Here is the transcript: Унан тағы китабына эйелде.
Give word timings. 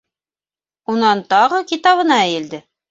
Унан 0.95 1.23
тағы 1.37 1.63
китабына 1.75 2.23
эйелде. 2.29 2.67